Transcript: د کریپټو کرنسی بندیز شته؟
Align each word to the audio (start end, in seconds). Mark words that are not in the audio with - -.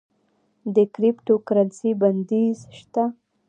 د 0.75 0.77
کریپټو 0.93 1.35
کرنسی 1.47 1.91
بندیز 2.01 2.57
شته؟ 2.77 3.03